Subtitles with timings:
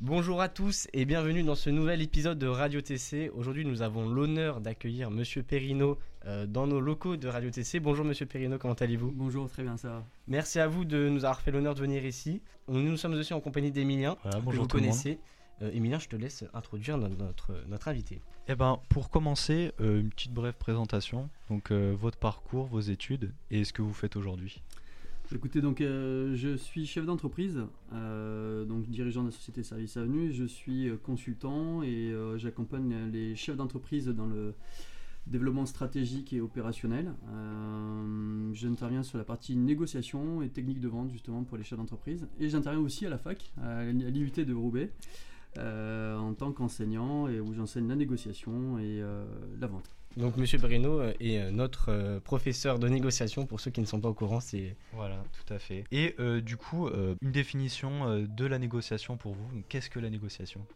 [0.00, 3.30] Bonjour à tous et bienvenue dans ce nouvel épisode de Radio TC.
[3.34, 7.80] Aujourd'hui, nous avons l'honneur d'accueillir Monsieur Perrino euh, dans nos locaux de Radio TC.
[7.80, 9.10] Bonjour Monsieur Perrino, comment allez-vous?
[9.12, 10.04] Bonjour, très bien, ça va.
[10.26, 12.40] Merci à vous de nous avoir fait l'honneur de venir ici.
[12.68, 15.18] Nous, nous sommes aussi en compagnie d'Emilien, Voilà, que bonjour vous tout connaissez.
[15.60, 18.22] Euh, Emilien, je te laisse introduire no- notre, notre invité.
[18.48, 21.28] Eh ben, pour commencer, euh, une petite brève présentation.
[21.50, 24.62] Donc, euh, votre parcours, vos études et ce que vous faites aujourd'hui.
[25.32, 27.60] Écoutez, donc euh, je suis chef d'entreprise,
[27.92, 30.32] euh, donc dirigeant de la société Service Avenue.
[30.32, 34.54] Je suis euh, consultant et j'accompagne les chefs d'entreprise dans le
[35.28, 37.14] développement stratégique et opérationnel.
[38.52, 42.26] J'interviens sur la partie négociation et technique de vente justement pour les chefs d'entreprise.
[42.40, 44.90] Et j'interviens aussi à la fac, à l'IUT de Roubaix,
[45.56, 49.00] en tant qu'enseignant et où j'enseigne la négociation et
[49.60, 49.99] la vente.
[50.16, 53.46] Donc Monsieur Perrino euh, est euh, notre euh, professeur de négociation.
[53.46, 55.84] Pour ceux qui ne sont pas au courant, c'est Voilà, tout à fait.
[55.92, 59.48] Et euh, du coup, euh, une définition euh, de la négociation pour vous.
[59.68, 60.66] Qu'est-ce que la négociation?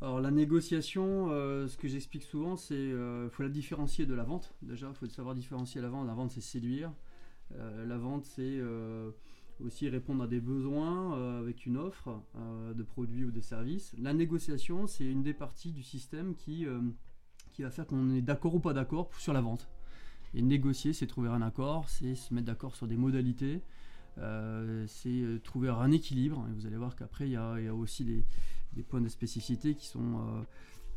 [0.00, 4.24] Alors la négociation, euh, ce que j'explique souvent, c'est qu'il faut la différencier de la
[4.24, 4.54] vente.
[4.62, 6.06] Déjà, il faut savoir différencier la vente.
[6.06, 6.92] La vente, c'est séduire.
[7.54, 9.10] Euh, la vente, c'est euh,
[9.64, 13.94] aussi répondre à des besoins euh, avec une offre euh, de produits ou de services.
[13.98, 16.80] La négociation, c'est une des parties du système qui, euh,
[17.56, 19.66] qui va faire qu'on est d'accord ou pas d'accord sur la vente.
[20.34, 23.62] Et négocier, c'est trouver un accord, c'est se mettre d'accord sur des modalités,
[24.18, 26.46] euh, c'est euh, trouver un équilibre.
[26.50, 28.24] Et vous allez voir qu'après, il y a, aussi des,
[28.74, 30.44] des points de spécificité qui sont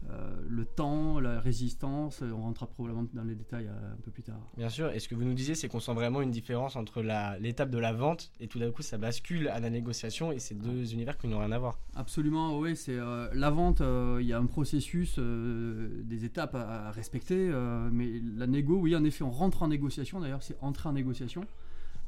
[0.10, 2.22] euh, le temps, la résistance.
[2.22, 4.40] On rentrera probablement dans les détails euh, un peu plus tard.
[4.58, 4.92] bien sûr.
[4.92, 7.02] Et ce que vous nous disiez, c'est qu'on sent vraiment une différence entre
[7.40, 10.56] l'étape de la vente et tout d'un coup, ça bascule à la négociation et c'est
[10.56, 11.80] deux univers qui n'ont rien à voir.
[11.96, 13.82] Absolument, oui, c'est euh, la vente.
[13.82, 17.50] Il y a un processus, des étapes à, à respecter,
[17.92, 20.20] mais la négo, oui, en effet, on rentre en négociation.
[20.20, 21.44] D'ailleurs, c'est entrer en négociation.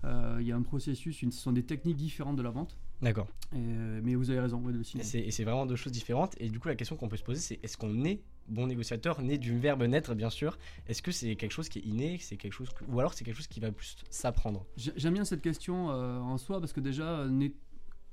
[0.03, 2.78] Il y a un processus, une, ce sont des techniques différentes de la vente.
[3.02, 3.28] D'accord.
[3.54, 5.00] Euh, mais vous avez raison, aussi.
[5.00, 6.36] Et c'est- et c'est vraiment deux choses différentes.
[6.40, 9.22] Et du coup, la question qu'on peut se poser, c'est est-ce qu'on est bon négociateur,
[9.22, 10.58] né du verbe naître, bien sûr?
[10.88, 13.23] Est-ce que c'est quelque chose qui est inné c'est quelque chose que- Ou alors c'est
[13.23, 14.66] quelque chose qui va plus s'apprendre?
[14.78, 17.48] J'ai- J'aime bien cette question euh, en soi parce que déjà na-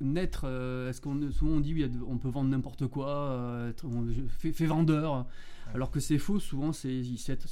[0.00, 3.70] naître, euh, est-ce qu'on souvent on dit oui, de- on peut vendre n'importe quoi, euh,
[3.70, 5.26] être- on fait, fait vendeur,
[5.74, 6.38] alors que c'est faux.
[6.38, 7.02] Souvent c'est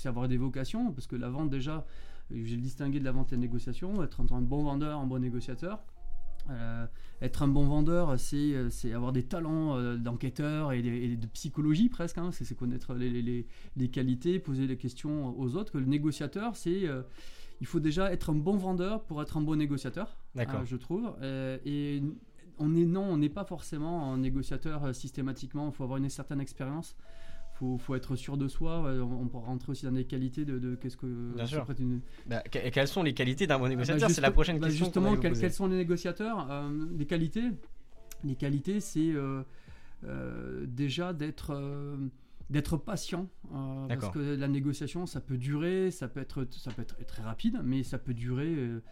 [0.05, 1.87] avoir des vocations parce que la vente déjà,
[2.31, 4.03] j'ai le distingué de la vente et de la négociation.
[4.03, 5.83] Être un bon vendeur, un bon négociateur.
[6.51, 6.87] Euh,
[7.23, 11.27] être un bon vendeur, c'est euh, avoir des talents euh, d'enquêteur et, des- et de
[11.29, 12.19] psychologie presque.
[12.19, 12.31] hein.
[12.33, 13.47] c'est connaître les, les- les-
[13.77, 15.73] les qualités, poser les questions aux autres.
[15.73, 17.03] Que le négociateur, c'est euh,
[17.61, 20.65] il faut déjà être un bon vendeur pour être un bon négociateur, D'accord.
[20.67, 21.15] je trouve.
[21.65, 22.03] Et
[22.59, 25.69] on est non, on n'est pas forcément un négociateur systématiquement.
[25.71, 26.97] Il faut avoir une certaine expérience.
[27.59, 28.85] Faut, faut être sûr de soi.
[28.87, 31.07] Euh, On, peut rentrer aussi dans des qualités de, de qu'est-ce que.
[31.35, 31.67] Bien sûr.
[31.79, 34.11] une- Bah, que- quelles sont les qualités d'un bon ah bah négociateur?
[34.11, 34.85] C'est la prochaine bah question.
[34.85, 36.69] Justement, quels, sont les négociateurs Euh,
[36.99, 37.51] Les qualités,
[38.25, 41.55] les qualités, c'est euh, déjà d'être
[42.49, 46.83] d'être patient, euh, parce que la négociation, ça peut durer, ça peut être ça peut
[46.83, 48.83] être très rapide, mais ça peut durer euh,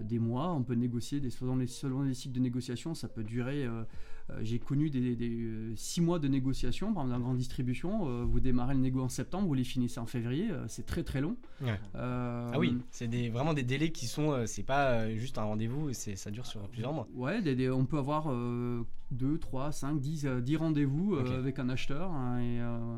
[0.00, 0.52] des mois.
[0.52, 3.64] On peut négocier des selon les selon les cycles de négociation, ça peut durer.
[3.64, 3.84] euh,
[4.30, 7.38] euh, J'ai connu des, des, euh, six mois de négociation, par exemple, dans la grande
[7.38, 8.08] distribution.
[8.08, 10.50] euh, vous démarrez le négo en septembre, vous les finissez en février.
[10.50, 11.36] euh, c'est très très long.
[11.62, 11.80] Ouais.
[11.94, 14.32] Euh, Ah oui, c'est des, vraiment des délais qui sont.
[14.32, 17.08] euh, c'est pas euh, juste un rendez-vous, c'est- ça dure sur plusieurs mois.
[17.14, 18.28] Ouais, des- on peut avoir
[19.10, 22.96] 2, 3, 5, 10, euh, 10 rendez-vous euh, avec un acheteur hein, et, euh,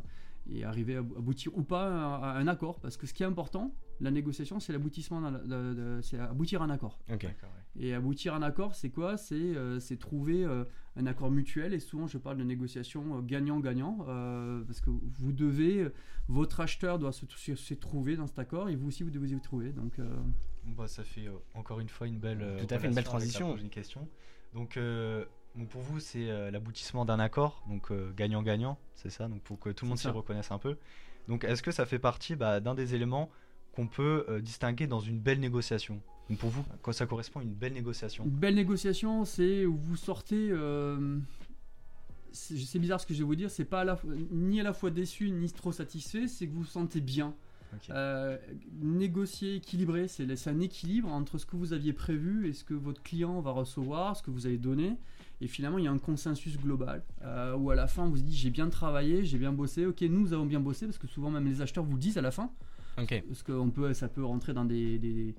[0.53, 2.81] et arriver à aboutir ou pas à, à un accord.
[2.81, 5.21] Parce que ce qui est important, la négociation, c'est l'aboutissement,
[6.03, 6.99] c'est aboutir à un accord.
[7.79, 9.17] Et aboutir à un accord, c'est quoi?
[9.17, 10.65] C'est euh, c'est trouver euh,
[10.97, 11.73] un accord mutuel.
[11.75, 13.99] Et souvent, je parle de négociation euh, gagnant-gagnant.
[14.09, 15.89] euh, parce que vous devez,
[16.29, 19.29] votre acheteur doit se, se- se trouver dans cet accord et vous aussi, vous devez
[19.35, 19.71] vous trouver.
[19.73, 20.09] Donc, euh,
[20.77, 23.05] bah, ça fait euh, encore une fois une belle, euh, Tout à fait, une belle
[23.05, 23.51] transition.
[23.51, 24.09] prochaine question.
[24.55, 25.25] Donc, euh,
[25.55, 29.59] donc pour vous, c'est euh, l'aboutissement d'un accord, donc euh, gagnant-gagnant, c'est ça, donc pour
[29.61, 30.77] que tout le monde s'y reconnaisse un peu.
[31.29, 33.31] Donc, est-ce que ça fait partie bah, d'un des éléments
[33.81, 37.43] qu'on peut euh, distinguer dans une belle négociation Donc, pour vous, quoi ça correspond à
[37.43, 38.25] une belle négociation?
[38.25, 40.49] Une belle négociation, c'est où vous sortez.
[40.51, 41.19] euh,
[42.33, 43.99] c'est bizarre ce que je vais vous dire, c'est pas à la
[44.31, 47.35] ni à la fois déçu ni trop satisfait, c'est que vous vous sentez bien.
[47.73, 47.91] Ok.
[47.91, 48.37] Euh,
[48.83, 53.03] négocier, équilibrer, c'est un équilibre entre ce que vous aviez prévu et ce que votre
[53.03, 54.97] client va recevoir, ce que vous avez donné.
[55.41, 58.17] Et finalement, il y a un consensus global euh, où à la fin, vous vous
[58.19, 59.87] dites j'ai bien travaillé, j'ai bien bossé.
[59.87, 62.23] Ok, nous avons bien bossé parce que souvent même les acheteurs vous le disent à
[62.23, 62.53] la fin
[63.29, 65.35] Parce que on peut, ça peut rentrer dans des, des-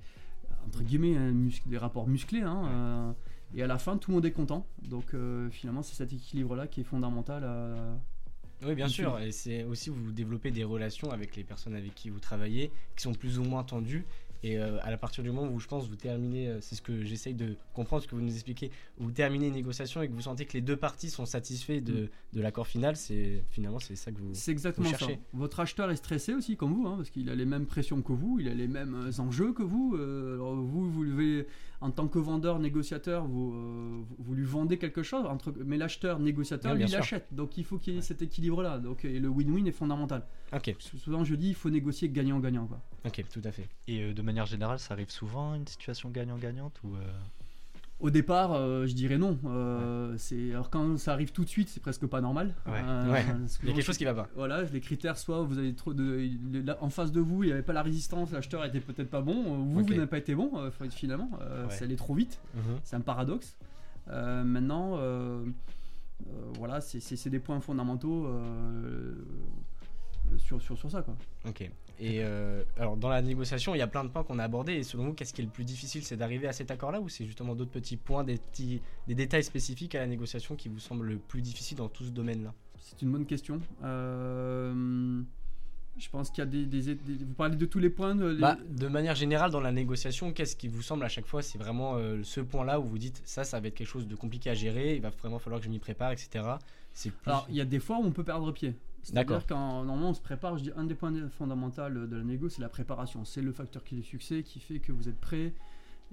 [0.66, 1.32] entre guillemets hein,
[1.66, 2.42] des rapports musclés.
[2.42, 3.12] hein, euh,
[3.54, 4.66] et à la fin, tout le monde est content.
[4.88, 7.44] Donc euh, finalement, c'est cet équilibre-là qui est fondamental.
[7.44, 7.98] à-
[8.64, 9.18] Oui, bien sûr.
[9.18, 13.02] Et c'est aussi vous développez des relations avec les personnes avec qui vous travaillez, qui
[13.02, 14.04] sont plus ou moins tendues.
[14.42, 17.04] Et euh, à partir du moment où je pense vous terminez, euh, c'est ce que
[17.04, 20.12] j'essaye de comprendre, ce que vous nous expliquez, où vous terminez une négociation et que
[20.12, 23.94] vous sentez que les deux parties sont satisfaits de, de l'accord final, c'est finalement c'est
[23.94, 24.30] ça que vous.
[24.34, 25.06] C'est exactement vous ça.
[25.32, 28.12] Votre acheteur est stressé aussi comme vous, hein, parce qu'il a les mêmes pressions que
[28.12, 29.96] vous, il a les mêmes euh, enjeux que vous.
[29.96, 31.46] Euh, alors vous, vous devez,
[31.82, 36.18] en tant que vendeur, négociateur, vous, euh, vous- lui vendez quelque chose, entre, mais l'acheteur,
[36.20, 37.26] négociateur, lui, il achète.
[37.32, 38.02] Donc il faut qu'il y ait Ouais.
[38.06, 38.78] cet équilibre-là.
[38.78, 40.24] Donc et le win-win est fondamental.
[40.78, 42.68] Souvent je dis, il faut négocier gagnant-gagnant.
[43.04, 43.68] ok, tout à fait.
[43.88, 47.00] Et euh, de manière générale, ça arrive souvent une situation gagnant-gagnante ou euh,
[48.02, 49.38] Au départ, euh, je dirais non.
[49.46, 52.52] Euh, c'est alors quand ça arrive tout de suite, c'est presque pas normal.
[52.66, 52.72] Ouais.
[52.84, 53.24] Euh, Ouais.
[53.62, 54.28] Il y a quelque chose qui va pas.
[54.34, 56.28] Voilà, les critères, soit vous avez trop de.
[56.80, 59.42] En face de vous, il n'y avait pas la résistance, l'acheteur était peut-être pas bon,
[59.44, 60.50] vous, vous n'avez pas été bon,
[60.90, 61.70] finalement, Ouais.
[61.70, 62.62] ça allait trop vite, Mhm.
[62.82, 63.56] c'est un paradoxe.
[64.08, 64.98] Maintenant,
[66.58, 68.26] voilà, c'est- des points fondamentaux
[70.38, 71.14] sur, sur, sur ça, quoi.
[71.46, 71.70] Ok.
[71.98, 74.74] Et euh, alors dans la négociation, il y a plein de points qu'on a abordés.
[74.74, 77.08] Et selon vous, qu'est-ce qui est le plus difficile C'est d'arriver à cet accord-là ou
[77.08, 80.78] c'est justement d'autres petits points, des, petits, des détails spécifiques à la négociation qui vous
[80.80, 82.52] semblent le plus difficile dans tout ce domaine-là?
[82.78, 83.60] C'est une bonne question.
[84.16, 85.22] Euh,
[85.98, 88.26] je pense qu'il y a des, des- des- Vous parlez de tous les points de,
[88.26, 91.42] les- Bah, de manière générale, dans la négociation, qu'est-ce qui vous semble à chaque fois
[91.42, 94.16] C'est vraiment euh, ce point-là où vous dites ça, ça va être quelque chose de
[94.16, 96.28] compliqué à gérer, il va vraiment falloir que je m'y prépare, etc.
[96.94, 97.12] Plus...
[97.26, 98.74] Alors, il y a des fois où on peut perdre pied.
[99.12, 99.38] D'accord.
[99.40, 102.48] C'est-à-dire quand normalement on se prépare, je dis un des points fondamentaux de la négo,
[102.48, 103.24] c'est la préparation.
[103.24, 105.54] C'est le facteur qui est le succès qui fait que vous êtes prêt.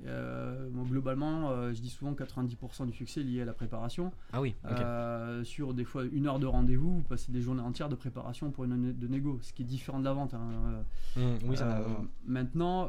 [0.05, 4.13] Euh, bon, globalement, euh, je dis souvent 90% du succès est lié à la préparation.
[4.31, 4.55] Ah oui.
[4.65, 8.49] Euh, sur des fois une heure de rendez-vous, vous passez des journées entières de préparation
[8.49, 10.33] pour une année de négo, ce qui est différent de la vente.
[10.33, 10.83] hein.
[11.17, 11.81] Hum, oui, ça n'a-
[12.25, 12.87] maintenant,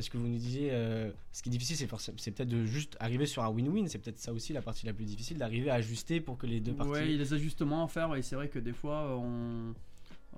[0.00, 3.26] Parce que vous nous disiez, euh, ce qui est difficile, c'est peut-être de juste arriver
[3.26, 3.86] sur un win-win.
[3.86, 6.58] C'est peut-être ça aussi la partie la plus difficile, d'arriver à ajuster pour que les
[6.60, 6.90] deux parties.
[7.14, 9.74] A des ajustements à faire et c'est vrai que des fois on,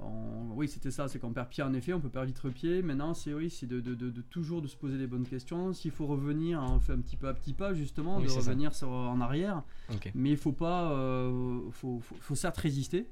[0.01, 2.83] on- oui c'était ça, c'est qu'on perd pied en effet, on peut perdre vite pied.
[2.83, 5.73] Maintenant c'est oui, c'est de, de- de- de toujours de se poser les bonnes questions.
[5.73, 8.75] S'il faut revenir, on fait un petit peu à petit pas justement, Oui, de revenir
[8.75, 9.63] sur- en arrière.
[10.17, 13.07] Mais il faut pas, euh, faut, faut, faut certes résister.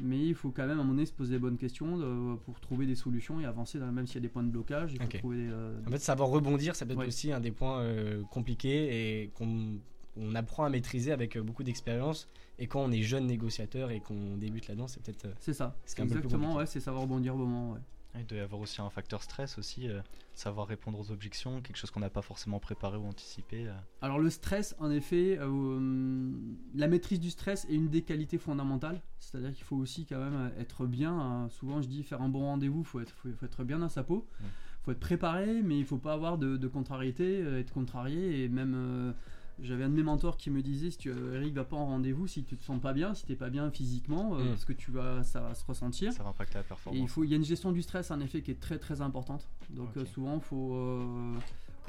[0.00, 2.36] Mais il faut quand même à un moment donné se poser les bonnes questions de-
[2.44, 4.92] pour trouver des solutions et avancer, dans- même s'il y a des points de blocage.
[4.94, 7.06] Il faut trouver des, euh, En fait, savoir rebondir, ça peut être Ouais.
[7.06, 9.78] aussi un des points euh, compliqués et qu'on
[10.18, 12.28] on apprend à maîtriser avec euh, beaucoup d'expérience.
[12.58, 15.26] Et quand on est jeune négociateur et qu'on débute là-dedans, c'est peut-être.
[15.26, 15.76] euh, C'est ça.
[15.84, 17.72] C'est un peu plus Exactement, ouais, c'est savoir rebondir au moment.
[17.72, 17.80] Ouais.
[18.20, 20.00] Il doit y avoir aussi un facteur stress aussi, euh,
[20.34, 23.66] savoir répondre aux objections, quelque chose qu'on n'a pas forcément préparé ou anticipé.
[23.68, 23.72] euh.
[24.02, 26.30] Alors le stress, en effet, euh,
[26.74, 29.00] la maîtrise du stress est une des qualités fondamentales.
[29.18, 31.12] C'est-à-dire qu'il faut aussi quand même être bien.
[31.18, 31.48] hein.
[31.50, 33.88] Souvent je dis faire un bon rendez-vous, il faut être, faut, faut être bien dans
[33.88, 34.26] sa peau.
[34.40, 34.50] Il Ouais.
[34.84, 38.44] faut être préparé, mais il faut pas avoir de, de contrariété, être contrarié.
[38.44, 39.14] Et même,
[39.62, 42.26] j'avais un de mes mentors qui me disait, si tu, Eric va pas en rendez-vous,
[42.26, 44.48] si tu te sens pas bien, si t'es pas bien physiquement, euh, Mm.
[44.48, 46.12] parce que tu vas, ça va se ressentir.
[46.12, 47.00] Ça va impacter la Et performance.
[47.02, 49.00] il, faut, il y a une gestion du stress en effet qui est très très
[49.00, 49.48] importante.
[49.70, 51.34] Donc euh, souvent il faut, euh,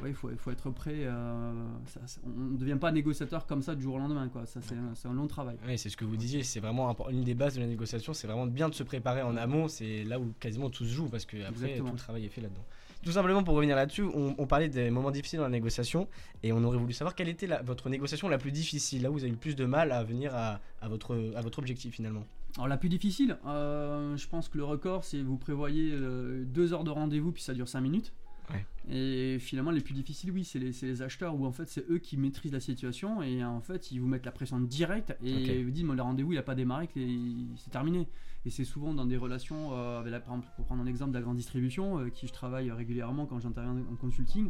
[0.02, 1.02] ouais, il faut, il faut être prêt.
[1.06, 1.52] euh,
[1.88, 4.28] ça- ça- on ne devient pas négociateur comme ça du jour au lendemain.
[4.30, 4.46] Quoi.
[4.46, 5.58] Ça, c'est, un, c'est un long travail.
[5.68, 8.28] Oui, c'est ce que vous disiez, c'est vraiment une des bases de la négociation, c'est
[8.28, 11.26] vraiment bien de se préparer en amont, c'est là où quasiment tout se joue parce
[11.26, 11.90] que après Exactement.
[11.90, 12.66] tout le travail est fait là-dedans.
[13.08, 16.10] Tout simplement pour revenir là-dessus, on, on parlait des moments difficiles dans la négociation
[16.44, 19.14] et on aurait voulu savoir quelle était la- votre négociation la plus difficile, là où
[19.14, 21.96] vous avez eu le plus de mal à venir à, à votre, à votre objectif
[21.96, 22.26] finalement.
[22.58, 26.74] Alors la plus difficile, euh, je pense que le record c'est vous prévoyez euh, deux
[26.74, 28.12] heures de rendez-vous puis ça dure cinq minutes.
[28.52, 28.66] Ouais.
[28.94, 32.18] Et finalement les plus difficiles oui c'est les, acheteurs où en fait c'est eux qui
[32.18, 35.72] maîtrisent la situation et en fait ils vous mettent la pression directe et ils vous
[35.72, 38.10] disent le rendez-vous il a pas démarré c'est terminé.
[38.48, 41.12] Et c'est souvent dans des relations euh, avec la, par exemple, pour prendre un exemple
[41.12, 44.50] de la grande distribution euh, qui je travaille régulièrement quand j'interviens en consulting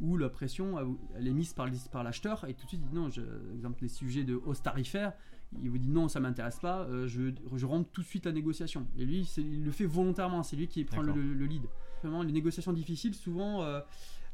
[0.00, 0.76] où la pression
[1.16, 1.68] elle- est mise par,
[2.02, 3.20] l'acheteur et tout de suite il dit non je,
[3.54, 5.12] exemple les sujets de hausse tarifaire
[5.60, 8.32] il vous dit non ça m'intéresse pas euh, je, je rentre tout de suite la
[8.32, 8.88] négociation.
[8.96, 11.62] Et lui il le fait volontairement c'est lui qui prend le, lead.
[12.02, 13.80] Vraiment les négociations difficiles souvent euh,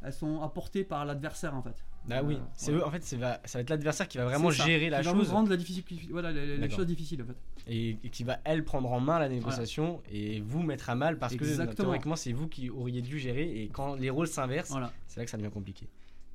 [0.04, 1.75] elles sont apportées par l'adversaire en fait
[2.11, 2.78] Ah oui, Euh, c'est ouais.
[2.78, 5.00] eux, en fait, c'est va, ça va être l'adversaire qui va vraiment ça, gérer la
[5.00, 6.32] qui va chose rendre la difficile voilà
[6.68, 10.40] chose difficile en fait et, et qui va elle prendre en main la négociation et
[10.40, 11.75] vous mettre à mal parce que Exactement.
[11.75, 15.25] théoriquement c'est vous qui auriez dû gérer et quand les rôles s'inversent, voilà c'est là
[15.25, 15.88] que ça devient compliqué.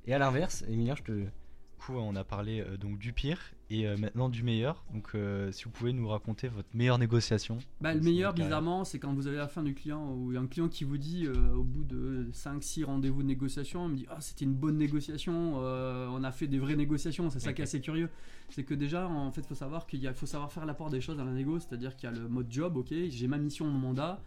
[0.05, 1.11] Et à l'inverse, Emilien, je te.
[1.11, 4.83] Du coup, on a parlé euh, donc du pire et euh, maintenant du meilleur.
[4.93, 7.57] Donc, euh, si vous pouvez nous raconter votre meilleure négociation.
[7.81, 10.69] Bah, le meilleur, bizarrement, c'est quand vous avez la fin du client, ou un client
[10.69, 14.17] qui vous dit, euh, au bout de 5-6 rendez-vous de négociation, il me dit Ah,
[14.19, 17.81] c'était une bonne négociation, on a fait des vraies négociations, c'est ça qui est assez
[17.81, 18.09] curieux.
[18.49, 21.17] C'est que déjà, en fait, il faut savoir qu'il faut savoir faire l'apport des choses
[21.17, 23.77] dans la négo, c'est-à-dire qu'il y a le mode job, ok, j'ai ma mission, mon
[23.77, 24.19] mandat,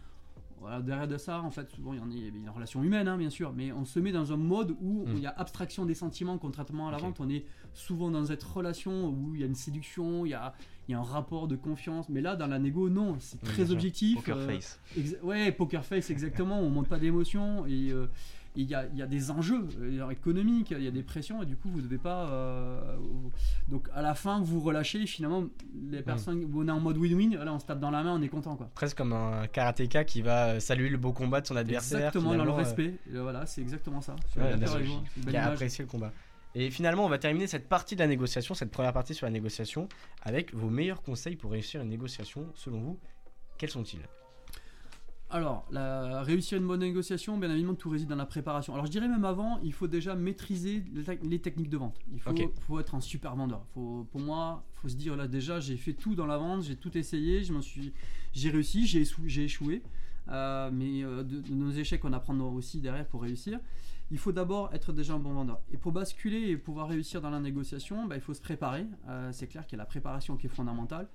[0.59, 2.49] Voilà, derrière de ça, en fait, souvent il y en a, il y a une
[2.49, 5.13] relation humaine, hein, bien sûr, mais on se met dans un mode où Mm.
[5.15, 7.19] il y a abstraction des sentiments, contrairement à la vente.
[7.19, 10.53] On est souvent dans cette relation où il y a une séduction, il y a,
[10.87, 12.07] il y a un rapport de confiance.
[12.09, 14.15] Mais là, dans la négo, non, c'est très objectif.
[14.15, 14.79] Poker euh, face.
[15.23, 16.59] Ouais, poker face, exactement.
[16.59, 18.07] on monte pas d'émotion et euh,
[18.55, 21.41] il y, a, il y a des enjeux euh, économiques, il y a des pressions
[21.41, 22.29] et du coup vous devez pas.
[22.29, 22.97] euh,
[23.67, 25.05] donc à la fin vous relâchez.
[25.07, 25.45] Finalement,
[25.89, 27.35] les personnes, on est en mode win-win.
[27.43, 28.69] Là, on se tape dans la main, on est content quoi.
[28.75, 31.99] Presque comme un karatéka qui va euh, saluer le beau combat de son adversaire.
[31.99, 32.93] Exactement dans le euh, respect.
[33.11, 34.15] Voilà, c'est exactement ça.
[34.37, 34.53] Ouais,
[35.29, 36.11] qui a apprécié le combat.
[36.55, 39.31] Et finalement, on va terminer cette partie de la négociation, cette première partie sur la
[39.31, 39.89] négociation,
[40.21, 42.45] avec vos meilleurs conseils pour réussir une négociation.
[42.53, 42.99] Selon vous,
[43.57, 44.01] quels sont-ils?
[45.33, 48.73] Alors, la, réussir une bonne négociation, bien évidemment, tout réside dans la préparation.
[48.73, 51.97] Alors, je dirais même avant, il faut déjà maîtriser les, tec- les techniques de vente.
[52.13, 53.65] Il faut, être un super vendeur.
[53.73, 56.61] Faut, pour moi, il faut se dire là déjà, j'ai fait tout dans la vente,
[56.61, 57.93] j'ai tout essayé, je m'en suis,
[58.31, 59.81] j'ai réussi, j'ai échou- j'ai échoué.
[60.29, 63.59] Euh, mais euh, de, de nos échecs, on apprend aussi derrière pour réussir.
[64.11, 65.59] Il faut d'abord être déjà un bon vendeur.
[65.73, 68.85] Et pour basculer et pouvoir réussir dans la négociation, bah, il faut se préparer.
[69.09, 71.07] Euh, c'est clair qu'il y a la préparation qui est fondamentale.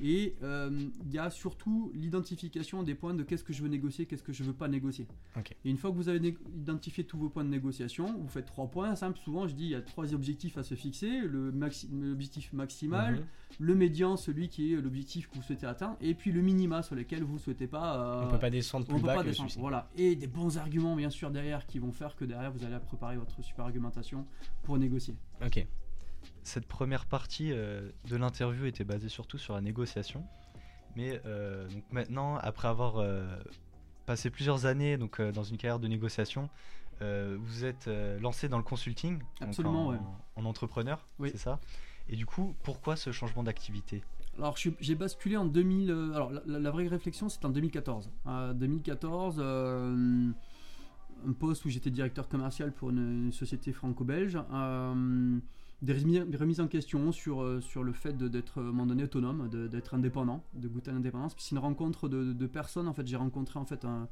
[0.00, 0.70] Et euh,
[1.06, 4.32] il y a surtout l'identification des points de qu'est-ce que je veux négocier, qu'est-ce que
[4.32, 5.06] je veux pas négocier.
[5.64, 8.66] Et une fois que vous avez identifié tous vos points de négociation, vous faites trois
[8.66, 9.18] points simples.
[9.18, 13.14] Souvent, je dis il y a trois objectifs à se fixer le maxi- l'objectif maximal,
[13.16, 13.24] Mhm.
[13.60, 16.94] le médian, celui qui est l'objectif que vous souhaitez atteindre, et puis le minima sur
[16.94, 17.96] lequel vous souhaitez pas.
[18.22, 19.50] euh, On peut pas descendre on plus peut bas pas que descendre.
[19.58, 19.88] Voilà.
[19.96, 23.16] Et des bons arguments, bien sûr, derrière qui vont faire que derrière vous allez préparer
[23.16, 24.26] votre super argumentation
[24.62, 25.14] pour négocier.
[25.44, 25.66] Ok.
[26.46, 30.24] Cette première partie euh, de l'interview était basée surtout sur la négociation.
[30.94, 33.26] Mais euh, donc maintenant, après avoir euh,
[34.06, 36.48] passé plusieurs années donc, dans une carrière de négociation,
[37.00, 39.98] vous êtes lancé dans le consulting, Absolument, en, ouais.
[40.36, 41.30] en entrepreneur, Oui.
[41.32, 41.58] c'est ça?
[42.08, 44.02] Et du coup, pourquoi ce changement d'activité?
[44.38, 45.90] Alors, j'ai basculé en 2000.
[45.90, 48.08] euh, alors, la, la- la vraie réflexion, c'est en 2014.
[48.28, 50.30] Euh, 2014, euh,
[51.26, 54.38] un poste où j'étais directeur commercial pour une, une société franco-belge.
[55.82, 58.86] Des remi- des remises en question sur, euh, sur le fait d'être à un moment
[58.86, 61.34] donné autonome, d'être indépendant, de goûter à l'indépendance.
[61.34, 62.88] Puis c'est une rencontre de, de personnes.
[62.88, 64.08] En fait, j'ai rencontré en fait un-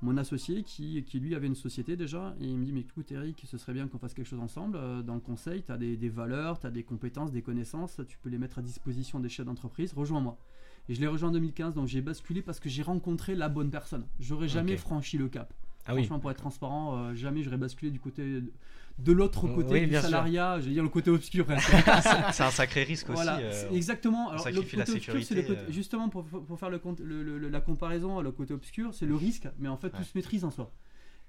[0.00, 3.10] mon associé qui, qui lui avait une société déjà et il me dit mais écoute
[3.10, 5.62] Eric, ce serait bien qu'on fasse quelque chose ensemble euh, dans le conseil.
[5.62, 8.58] Tu as des, des valeurs, tu as des compétences, des connaissances, tu peux les mettre
[8.58, 9.92] à disposition des chefs d'entreprise.
[9.94, 10.38] Rejoins-moi.
[10.90, 13.70] Et je l'ai rejoint en 2015, donc j'ai basculé parce que j'ai rencontré la bonne
[13.70, 14.06] personne.
[14.20, 15.52] J'aurais jamais franchi le cap.
[15.88, 16.02] Ah oui.
[16.02, 18.42] Franchement, pour être transparent, euh, jamais j'aurais basculé du côté
[18.98, 21.44] de l'autre Oui, côté du salariat, je vais dire le côté obscur.
[21.46, 21.70] presque.
[22.32, 23.44] C'est un sacré risque Voilà, aussi.
[23.66, 24.28] euh, exactement.
[24.30, 25.70] Alors, le sacrifie la côté obscur, c'est le côté- euh.
[25.72, 29.14] justement pour, pour faire le, compte- le- le- la comparaison, le côté obscur, c'est le
[29.14, 30.04] risque, mais en fait tout Ouais.
[30.04, 30.70] se maîtrise en soi.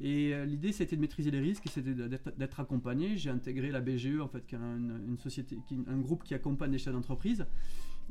[0.01, 3.17] Et euh, l'idée c'était de maîtriser les risques, c'était d'être accompagné.
[3.17, 6.23] J'ai intégré la BGE en fait, qui est une, une société, qui est un groupe
[6.23, 7.45] qui accompagne les chefs d'entreprise.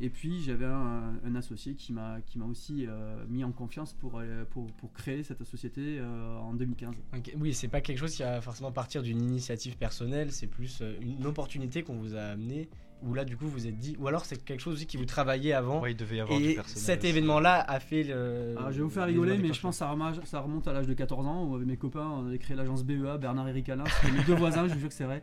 [0.01, 4.19] Et puis j'avais un, associé qui m'a qui m'a aussi euh, mis en confiance pour,
[4.19, 6.95] euh, pour, pour créer cette société euh, en 2015.
[7.17, 10.83] Ok, Oui, c'est pas quelque chose qui va forcément partir d'une initiative personnelle, c'est plus
[11.01, 12.69] une opportunité qu'on vous a amené,
[13.03, 15.05] où là du coup vous êtes dit, ou alors c'est quelque chose aussi qui vous
[15.05, 17.09] travaillez avant, ouais, il devait y avoir et cet aussi.
[17.11, 18.55] événement-là a fait le...
[18.59, 20.73] Alors, je vais vous faire rigoler, mais je pense que ça remonte, ça remonte à
[20.73, 23.51] l'âge de 14 ans où avec mes copains on avait créé l'agence BEA, Bernard et
[23.51, 25.23] Eric Alain, c'était mes deux voisins, je vous jure que c'est vrai.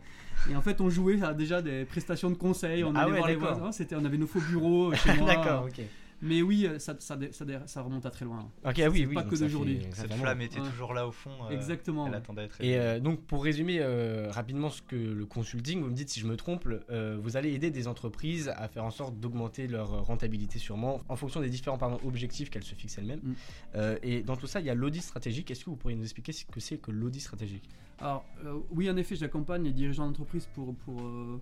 [0.50, 3.17] Et en fait, on jouait à déjà des prestations de conseil, on Ah allait ouais,
[3.17, 3.53] voir les d'accord.
[3.58, 5.27] voisins, c'était, on avait nos faux bureaux chez moi.
[5.36, 5.82] D'accord, ok.
[6.22, 8.50] Mais oui, ça, ça, ça, ça remonte à très loin.
[8.65, 9.13] Ok, ah oui, C'est oui.
[9.13, 9.81] pas que d'aujourd'hui.
[9.91, 10.69] Cette flamme était Ouais.
[10.69, 11.31] toujours là au fond.
[11.45, 12.05] euh, Exactement.
[12.07, 12.17] Elle ouais.
[12.17, 15.89] attendait à être Et euh, donc pour résumer euh, rapidement ce que le consulting, vous
[15.89, 18.91] me dites si je me trompe, euh, vous allez aider des entreprises à faire en
[18.91, 23.19] sorte d'augmenter leur rentabilité sûrement en fonction des différents pardon, objectifs qu'elles se fixent elles-mêmes.
[23.24, 23.34] Mm.
[23.75, 25.51] Euh, et dans tout ça, il y a l'audit stratégique.
[25.51, 27.69] Est-ce que vous pourriez nous expliquer ce que c'est que l'audit stratégique?
[28.00, 31.39] Alors, euh, oui, en effet, j'accompagne les dirigeants d'entreprise pour, pour, euh,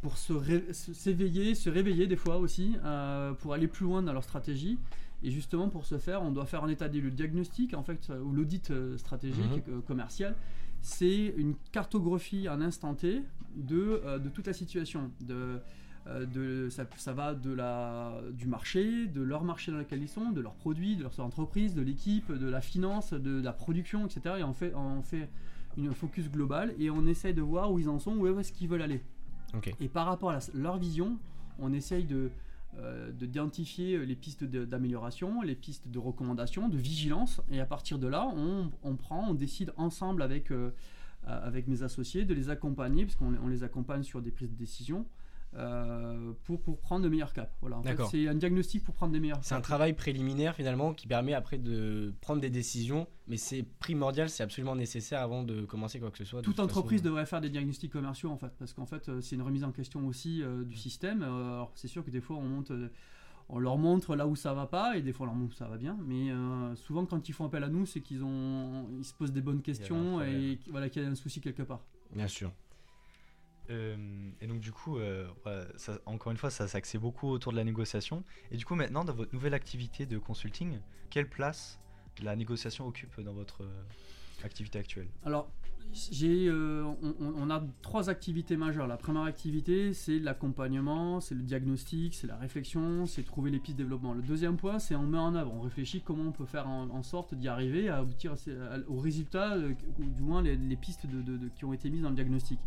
[0.00, 4.24] pour se- s'éveiller, se réveiller des fois aussi, euh, pour aller plus loin dans leur
[4.24, 4.78] stratégie.
[5.24, 7.10] Et justement, pour ce faire, on doit faire un état des lieux.
[7.10, 10.36] Diagnostic, en fait, euh, ou l'audit euh, stratégique, euh, commercial,
[10.80, 13.22] c'est une cartographie en instant T
[13.56, 15.10] de, euh, de toute la situation.
[15.20, 15.58] De,
[16.06, 20.08] euh, de, ça, ça va de la, du marché, de leur marché dans lequel ils
[20.08, 24.06] sont, de leurs produits, de leur entreprise, de l'équipe, de la finance, de la production,
[24.06, 24.36] etc.
[24.38, 25.28] Et on fait, on fait
[25.76, 28.68] une focus global et on essaye de voir où ils en sont, où est-ce qu'ils
[28.68, 29.02] veulent aller.
[29.80, 31.18] Et par rapport à leur vision,
[31.58, 32.30] on essaye de
[32.78, 37.98] euh, de d'identifier les pistes d'amélioration, les pistes de recommandation, de vigilance, et à partir
[37.98, 40.70] de là, on, on prend, on décide ensemble avec, euh,
[41.26, 44.30] euh, avec mes associés de les accompagner, parce qu'on les- on les accompagne sur des
[44.30, 45.06] prises de décision,
[45.54, 47.50] euh, pour, pour prendre de meilleurs caps.
[47.60, 48.10] Voilà, en fait, D'accord.
[48.10, 51.56] c'est un diagnostic pour prendre des meilleurs C'est un travail préliminaire finalement qui permet après
[51.58, 56.18] de prendre des décisions, mais c'est primordial, c'est absolument nécessaire avant de commencer quoi que
[56.18, 56.42] ce soit.
[56.42, 57.08] Toute toute entreprise façon.
[57.10, 59.72] devrait faire des diagnostics commerciaux en fait, parce qu'en fait euh, c'est une remise en
[59.72, 61.22] question aussi euh, du système.
[61.22, 62.90] Euh, alors c'est sûr que des fois on monte, euh,
[63.48, 65.56] on leur montre là où ça va pas et des fois on leur montre où
[65.56, 65.96] ça va bien.
[66.06, 69.32] Mais euh, souvent quand ils font appel à nous, c'est qu'ils ont, ils se posent
[69.32, 71.80] des bonnes questions et voilà qu'il y a un souci quelque part.
[72.14, 72.52] Bien sûr.
[73.70, 73.96] Euh,
[74.40, 75.26] et donc du coup, euh,
[76.06, 78.24] encore une fois, ça s'axait beaucoup autour de la négociation.
[78.50, 80.78] Et du coup, maintenant, dans votre nouvelle activité de consulting,
[81.10, 81.80] quelle place
[82.22, 83.82] la négociation occupe dans votre euh,
[84.44, 85.08] activité actuelle?
[85.24, 85.50] Alors,
[86.22, 88.86] euh, on, a trois activités majeures.
[88.86, 93.78] La première activité, c'est l'accompagnement, c'est le diagnostic, c'est la réflexion, c'est trouver les pistes
[93.78, 94.12] de développement.
[94.12, 97.02] Le deuxième point, c'est on met en œuvre, on réfléchit comment on peut faire en,
[97.02, 98.34] sorte d'y arriver, à aboutir
[98.88, 99.56] aux résultats,
[99.98, 101.06] ou du moins les, pistes
[101.56, 102.60] qui ont été mises dans le diagnostic.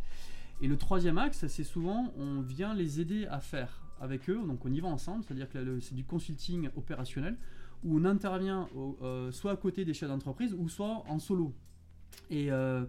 [0.61, 4.63] Et le troisième axe, c'est souvent on vient les aider à faire avec eux, donc
[4.65, 7.37] on y va ensemble, c'est-à-dire que c'est du consulting opérationnel
[7.83, 11.53] où on intervient au- euh, soit à côté des chefs d'entreprise ou soit en solo.
[12.29, 12.85] Et euh,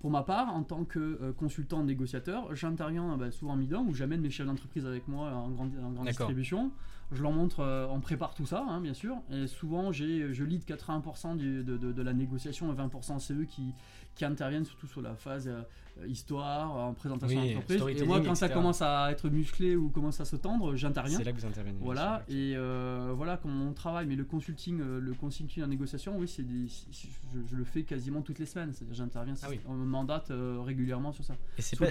[0.00, 3.94] pour ma part, en tant que euh, consultant négociateur, j'interviens bah, souvent en midon où
[3.94, 6.08] j'amène mes chefs d'entreprise avec moi en grande, en grande D'accord.
[6.26, 6.72] distribution.
[7.12, 9.16] Je leur montre, euh, on prépare tout ça, hein, bien sûr.
[9.30, 13.34] Et souvent, j'ai, je lead 80% du- de, de- de la négociation et 20% c'est
[13.34, 13.72] eux qui,
[14.14, 15.62] qui interviennent surtout sur la phase euh,
[16.08, 18.02] histoire, en présentation Oui, d'entreprise.
[18.02, 21.18] Et moi, quand ça commence à être musclé ou commence à se tendre, j'interviens.
[21.18, 21.76] C'est là que vous intervenez.
[21.80, 24.06] Voilà, et euh, voilà comment on travaille.
[24.06, 28.22] Mais le consulting, euh, le consulting en négociation, oui, c'est je, je le fais quasiment
[28.22, 28.72] toutes les semaines.
[28.72, 29.60] C'est-à-dire, j'interviens, Ah oui.
[29.66, 31.36] on me mandate euh, régulièrement sur ça.
[31.58, 31.86] Et c'est pas,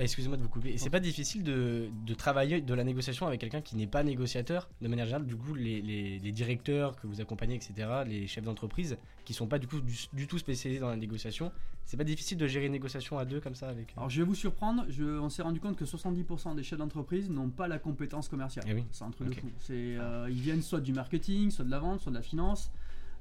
[0.00, 0.70] excusez-moi de vous couper.
[0.72, 4.02] Et c'est pas difficile de, de travailler de la négociation avec quelqu'un qui n'est pas
[4.02, 4.51] négociateur.
[4.80, 7.74] De manière générale, du coup, les, les- les directeurs que vous accompagnez, etc.,
[8.06, 11.52] les chefs d'entreprise qui sont pas du coup du, du tout spécialisés dans la négociation,
[11.84, 13.92] c'est pas difficile de gérer une négociation à deux comme ça avec.
[13.96, 17.30] Alors, je vais vous surprendre, je- on s'est rendu compte que 70% des chefs d'entreprise
[17.30, 18.64] n'ont pas la compétence commerciale.
[18.68, 18.84] Eh oui.
[18.90, 19.50] C'est un truc de fou.
[19.70, 22.70] Euh, ils viennent soit du marketing, soit de la vente, soit de la finance.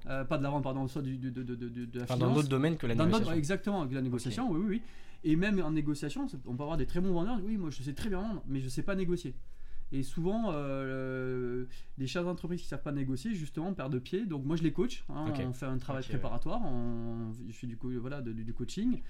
[0.08, 2.16] Euh, pas de la vente, pardon, soit du, de, de, de, de- de la Enfin,
[2.16, 2.30] finance.
[2.30, 3.34] dans d'autres domaines que la Dans négociation.
[3.36, 4.82] exactement, avec la négociation, oui, oui, oui.
[5.24, 7.40] Et même en négociation, on peut avoir des très bons vendeurs.
[7.46, 9.36] Oui, moi je sais très bien vendre, mais je sais pas négocier.
[9.94, 11.66] Et souvent, euh,
[11.98, 14.26] les chefs d'entreprise qui savent pas négocier, justement, perdent de pied.
[14.26, 15.04] Donc moi je les coach.
[15.10, 15.26] hein.
[15.46, 16.08] On fait un travail ouais.
[16.10, 16.62] préparatoire.
[16.64, 19.02] on- je fais du, co- voilà, de- du, du coaching.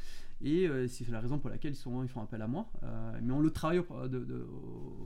[0.43, 2.65] Et euh, c'est la raison pour laquelle ils, sont, ils font appel à moi.
[2.83, 4.47] Euh, mais on le travaille au, de- de-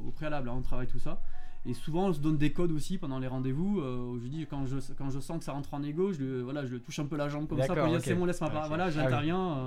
[0.05, 0.47] au préalable.
[0.49, 1.21] hein, on travaille tout ça.
[1.65, 3.81] Et souvent, on se donne des codes aussi pendant les rendez-vous.
[3.81, 6.41] euh, je dis, quand je, quand je sens que ça rentre en égo, je, le-
[6.41, 8.05] voilà, je le touche un peu la jambe comme ça pour D'accord, dire ok.
[8.05, 8.61] c'est bon, laisse-moi pas.
[8.61, 8.67] Ok.
[8.69, 8.93] Voilà, Ah oui.
[8.93, 9.57] j'interviens.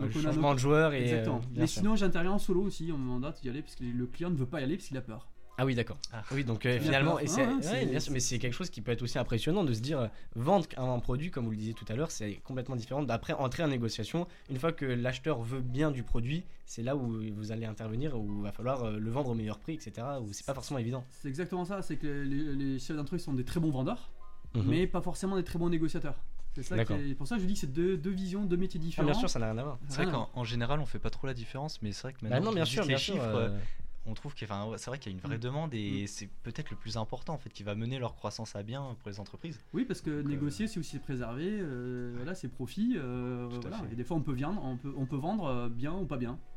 [0.00, 1.02] euh, changement nos- de joueur et.
[1.02, 1.40] Exactement.
[1.54, 2.90] Mais sinon, j'interviens en solo aussi.
[2.92, 4.88] On me mandate d'y aller parce que le client ne veut pas y aller parce
[4.88, 5.28] qu'il a peur.
[5.56, 5.98] Ah oui, d'accord.
[6.12, 6.22] Ah.
[6.32, 7.20] Oui, donc euh, finalement, peur.
[7.20, 9.02] et Ah c'est, ouais, ouais, c'est- bien sûr, mais c'est quelque chose qui peut être
[9.02, 11.84] aussi impressionnant de se dire euh, vendre un, un produit, comme vous le disiez tout
[11.88, 14.26] à l'heure, c'est complètement différent d'après entrer en négociation.
[14.50, 18.38] Une fois que l'acheteur veut bien du produit, c'est là où vous allez intervenir, où
[18.38, 19.92] il va falloir euh, le vendre au meilleur prix, etc.
[20.20, 21.04] Où c'est pas forcément évident.
[21.10, 21.82] C'est exactement ça.
[21.82, 24.10] C'est que les, les chefs d'entreprise sont des très bons vendeurs,
[24.56, 24.64] Mhm.
[24.66, 26.16] mais pas forcément des très bons négociateurs.
[26.56, 26.76] C'est ça.
[26.76, 29.10] Est- pour ça, que je dis que c'est deux, deux visions, deux métiers Ah, différents.
[29.10, 29.78] bien sûr, ça n'a rien à voir.
[29.88, 32.18] C'est vrai qu'en en général, on fait pas trop la différence, mais c'est vrai que
[32.22, 33.14] Bah maintenant, non, que bien sûr, bien les sûr.
[33.14, 33.58] chiffres, euh,
[34.06, 35.40] on trouve enfin, ouais, c'est vrai qu'il y a une vraie Mm.
[35.40, 38.62] demande et c'est peut-être le plus important en fait qui va mener leur croissance à
[38.62, 39.58] bien pour les entreprises.
[39.72, 42.94] Oui, parce que Donc, euh, négocier, c'est aussi préserver euh, voilà, ses profits.
[42.96, 43.80] euh, voilà.
[43.90, 46.16] Et des fois, on peut, vendre, on peut, on peut vendre euh, bien ou pas
[46.18, 46.38] bien.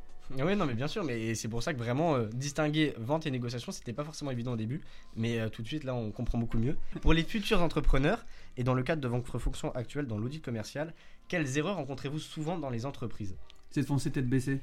[0.44, 3.30] Oui, non, mais bien sûr, mais c'est pour ça que vraiment euh, distinguer vente et
[3.30, 4.82] négociation, c'était pas forcément évident au début,
[5.16, 6.76] mais euh, tout de suite là, on comprend beaucoup mieux.
[7.00, 8.26] Pour les futurs entrepreneurs
[8.58, 10.92] et dans le cadre de votre fonction actuelle dans l'audit commercial,
[11.28, 13.36] quelles erreurs rencontrez-vous souvent dans les entreprises?
[13.70, 14.60] C'est de foncer tête baissée.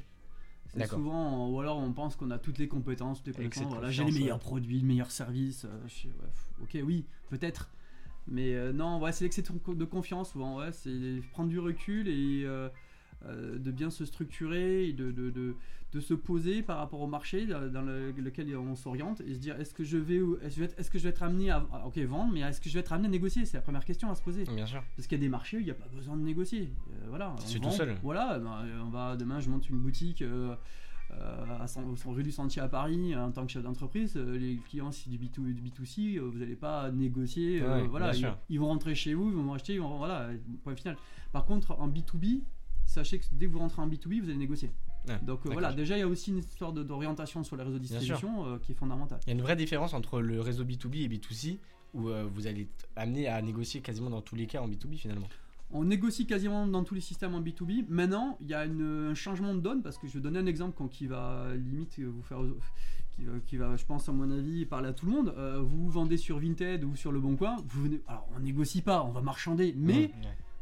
[0.77, 3.73] C'est souvent, ou alors on pense qu'on a toutes les compétences, toutes les compétences.
[3.73, 4.43] Voilà, j'ai les meilleurs ouais.
[4.43, 5.65] produits, le meilleur service.
[5.65, 6.13] euh, je ouais,
[6.61, 7.69] ok, oui, peut-être.
[8.27, 10.57] Mais euh, non, ouais, c'est l'excès de confiance souvent.
[10.57, 12.69] Ouais, c'est prendre du recul et euh,
[13.27, 15.55] de bien se structurer et de, de, de,
[15.93, 19.39] de se poser par rapport au marché dans dans le- lequel on s'oriente et se
[19.39, 21.23] dire est-ce que je vais est-ce que je vais être, est-ce que je vais être
[21.23, 23.45] amené à ok vendre mais est-ce que je vais être amené à négocier?
[23.45, 24.83] C'est la première question à se poser Bien sûr.
[24.95, 26.69] parce qu'il y a des marchés où il n'y a pas besoin de négocier.
[26.91, 27.95] Euh, voilà, C'est tout seul.
[28.03, 30.53] Voilà, ben, euh, on va demain je monte une boutique euh,
[31.11, 31.65] euh, à
[32.07, 34.17] rue du Sentier à Paris euh, en tant que chef d'entreprise.
[34.17, 37.61] euh, les clients c'est du, B2, du B2C, euh, vous n'allez pas négocier.
[37.61, 38.11] euh, Ouais, voilà,
[38.49, 40.29] ils vont rentrer chez vous, ils vont acheter, ils vont, voilà,
[40.63, 40.97] point final.
[41.31, 42.41] Par contre en B2B,
[42.85, 44.71] sachez que dès que vous rentrez en B2B, vous allez négocier.
[45.07, 47.77] Ouais, Donc euh, voilà, déjà il y a aussi une histoire d'orientation sur les réseaux
[47.77, 49.19] de distribution euh, qui est fondamentale.
[49.25, 51.59] Il y a une vraie différence entre le réseau B2B et B2C,
[51.93, 54.95] où euh, vous allez être amené à négocier quasiment dans tous les cas en B2B
[54.97, 55.27] finalement.
[55.71, 57.85] On négocie quasiment dans tous les systèmes en B2B.
[57.89, 60.45] Maintenant, il y a une- un changement de donne parce que je vais donner un
[60.45, 62.39] exemple qui va limite vous faire,
[63.11, 65.35] qui, va- qui va, je pense à mon avis, parler à tout le monde.
[65.63, 67.57] Vous vendez sur Vinted ou sur Le Bon Coin.
[67.67, 70.11] Vous venez, alors on négocie pas, on va marchander, mais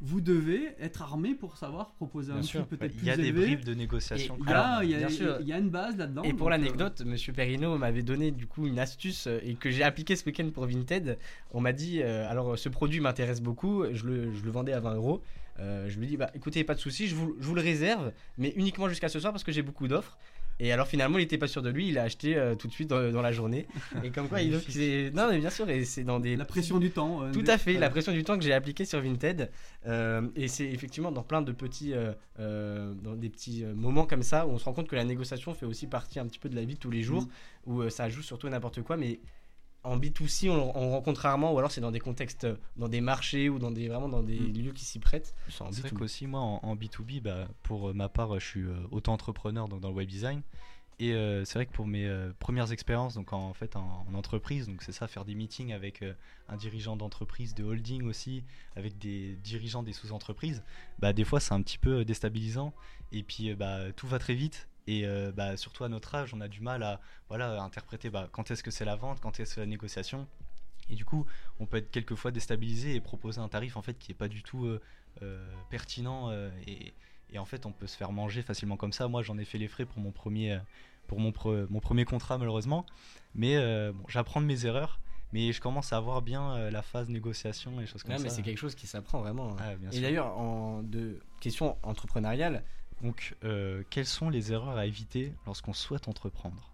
[0.06, 3.16] vous devez être armé pour savoir proposer Bien un prix peut-être Il plus y a
[3.16, 3.46] des élevé.
[3.46, 4.38] bribes de négociation.
[4.42, 5.38] Il y, a, il y a- bien sûr.
[5.40, 6.24] il y a une base là-dedans.
[6.24, 9.72] Et pour euh, l'anecdote, Monsieur Perrino m'avait donné du coup une astuce euh, et que
[9.72, 11.18] j'ai appliqué ce week-end pour Vinted.
[11.52, 14.82] On m'a dit, euh, alors ce produit m'intéresse beaucoup, je le, je le vendais à
[14.82, 15.24] 20 euros.
[15.60, 18.12] Euh, je lui dis, bah écoutez, pas de souci, je vous, je vous le réserve,
[18.38, 20.18] mais uniquement jusqu'à ce soir parce que j'ai beaucoup d'offres.
[20.66, 22.72] Et alors finalement, il était pas sûr de lui, il a acheté euh, tout de
[22.74, 23.68] suite dans, dans la journée.
[24.04, 24.52] Et comme quoi, il
[25.14, 27.24] non mais bien sûr, et c'est dans des La pression du temps.
[27.24, 27.88] euh, tout des- à fait, voilà.
[27.88, 29.52] la pression du temps que j'ai appliquée sur Vinted.
[29.88, 31.94] Euh, et c'est effectivement dans plein de petits,
[32.40, 35.66] dans des petits moments comme ça où on se rend compte que la négociation fait
[35.66, 37.24] aussi partie un petit peu de la vie de tous les jours,
[37.68, 37.74] Mhm.
[37.86, 38.96] où ça joue surtout n'importe quoi.
[38.98, 39.20] Mais
[39.84, 43.02] en B2C, on, on rencontre rarement, ou alors c'est dans des contextes, euh, dans des
[43.02, 44.58] marchés ou dans des, vraiment dans des Mhm.
[44.66, 45.36] lieux qui s'y prêtent.
[45.60, 45.98] En C'est vrai B2B.
[46.00, 49.82] qu'aussi, moi, en, en B2B, bah, pour euh, ma part, je suis euh, auto-entrepreneur donc
[49.82, 50.42] dans le web design.
[51.00, 54.06] Et euh, c'est vrai que pour mes euh, premières expériences, donc en, en fait en,
[54.08, 56.14] en entreprise, donc c'est ça, faire des meetings avec euh,
[56.50, 58.44] un dirigeant d'entreprise, de holding aussi,
[58.76, 60.64] avec des dirigeants des sous-entreprises,
[61.00, 62.74] bah, des fois c'est un petit peu déstabilisant.
[63.12, 64.70] Et puis euh, bah, tout va très vite.
[64.88, 68.10] Et euh, bah, surtout à notre âge, on a du mal à voilà, à interpréter
[68.10, 70.28] bah, quand est-ce que c'est la vente, quand est-ce que c'est la négociation.
[70.90, 71.26] Et du coup,
[71.62, 74.44] on peut être quelquefois déstabilisé et proposer un tarif en fait qui est pas du
[74.44, 74.82] tout euh,
[75.22, 76.32] euh, pertinent
[76.68, 76.94] et,
[77.32, 79.08] et en fait on peut se faire manger facilement comme ça.
[79.08, 80.60] Moi j'en ai fait les frais pour mon premier,
[81.08, 82.86] pour mon, pre- mon premier contrat malheureusement,
[83.34, 83.56] mais
[83.94, 85.00] bon, j'apprends de mes erreurs,
[85.32, 88.24] mais je commence à voir bien la phase négociation et choses comme Ouais, ça.
[88.26, 89.56] mais c'est quelque chose qui s'apprend vraiment.
[89.60, 92.64] Ah, bien et d'ailleurs, en de question entrepreneuriale,
[93.04, 96.72] Donc euh, quelles sont les erreurs à éviter lorsqu'on souhaite entreprendre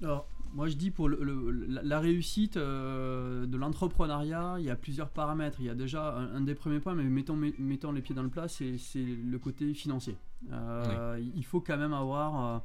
[0.00, 4.70] Alors, moi je dis pour le- le- la, la réussite euh, de l'entrepreneuriat, il y
[4.70, 5.58] a plusieurs paramètres.
[5.60, 8.14] Il y a déjà un, un des premiers points, mais mettons, met- mettons les pieds
[8.14, 10.16] dans le plat, c'est le côté financier.
[10.52, 12.64] Euh, Il faut quand même avoir,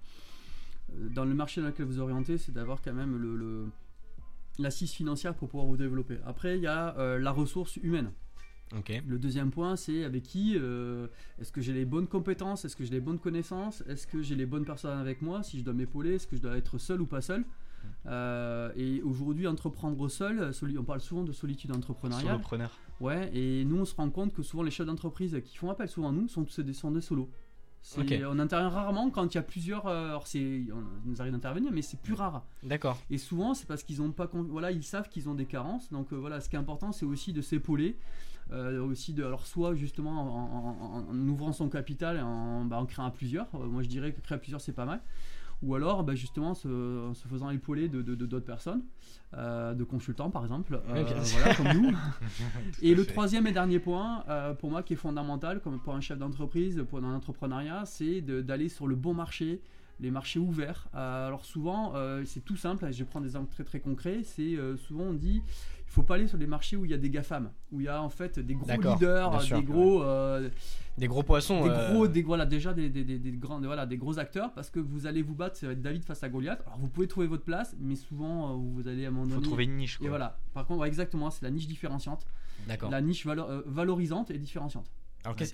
[1.16, 3.66] dans le marché dans lequel vous orientez, c'est d'avoir quand même le,
[4.60, 6.18] l'assise financière pour pouvoir vous développer.
[6.26, 8.12] Après, il y a la ressource humaine.
[9.08, 11.08] Le deuxième point, c'est avec qui euh,
[11.40, 14.36] Est-ce que j'ai les bonnes compétences Est-ce que j'ai les bonnes connaissances Est-ce que j'ai
[14.36, 17.02] les bonnes personnes avec moi Si je dois m'épauler, est-ce que je dois être seul
[17.02, 17.46] ou pas seul
[18.06, 22.28] Euh, Et aujourd'hui, entreprendre seul, on parle souvent de solitude entrepreneuriale.
[22.36, 22.72] Solopreneur.
[23.00, 25.88] Ouais, et nous, on se rend compte que souvent les chefs d'entreprise qui font appel
[25.88, 27.30] souvent à nous sont tous des, solos.
[27.82, 28.14] C'est- Ok.
[28.28, 29.86] On intervient rarement quand il y a plusieurs.
[29.88, 32.44] euh, alors, c'est, on nous arrive d'intervenir, mais c'est plus rare.
[32.64, 32.98] D'accord.
[33.10, 35.90] Et souvent, c'est parce qu'ils ont pas, voilà, ils savent qu'ils ont des carences.
[35.92, 37.96] Donc euh, voilà, ce qui est important, c'est aussi de s'épauler,
[38.52, 42.66] euh, aussi de, alors soit justement en, en- en- en ouvrant son capital, et en,
[42.66, 43.48] bah, en créant à plusieurs.
[43.56, 45.02] Euh, moi, je dirais que créer à plusieurs, c'est pas mal.
[45.64, 48.84] Ou alors, bah, justement, se, en se faisant épauler de de- de- d'autres personnes,
[49.34, 51.92] euh, de consultants par exemple, euh, voilà, comme nous.
[52.84, 53.12] Et le fait.
[53.12, 56.84] troisième et dernier point, euh, pour moi, qui est fondamental, comme pour un chef d'entreprise,
[56.90, 59.62] pour un entrepreneuriat, c'est de- d'aller sur le bon marché,
[60.00, 60.88] les marchés ouverts.
[60.96, 64.22] Euh, alors souvent, euh, c'est tout simple, je vais prendre des exemples très très concrets,
[64.24, 66.94] c'est euh, souvent on dit, il faut pas aller sur les marchés où il y
[66.94, 69.64] a des GAFAM, où il y a en fait des gros D'accord, leaders, sûr, des
[69.64, 70.04] gros...
[70.04, 70.50] euh,
[70.98, 71.64] Des gros poissons.
[71.64, 74.54] des euh, gros, des, voilà, déjà des, des, des, des grands, voilà, des gros acteurs
[74.54, 76.62] parce que vous allez vous battre, ça va être David face à Goliath.
[76.68, 79.36] Alors vous pouvez trouver votre place, mais souvent euh, vous allez à un moment Faut
[79.36, 79.48] donné.
[79.48, 79.98] trouver une niche.
[80.04, 80.38] Et voilà.
[80.54, 82.28] Par contre, ouais, exactement, c'est la niche différenciante,
[82.68, 82.92] D'accord.
[82.92, 84.92] la niche valo- euh, valorisante et différenciante.